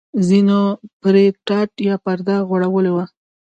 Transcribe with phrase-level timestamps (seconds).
[0.27, 0.59] ځینو
[1.01, 3.05] پرې ټاټ یا پرده غوړولې وه.